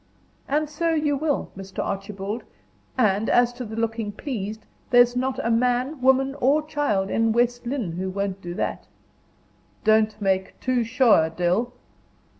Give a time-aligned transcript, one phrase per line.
[0.47, 1.77] "And so you will, Mr.
[1.83, 2.43] Archibald.
[2.97, 7.67] And as to the looking pleased, there's not a man, woman or child in West
[7.67, 8.87] Lynne who won't do that."
[9.83, 11.73] "Don't make too sure, Dill."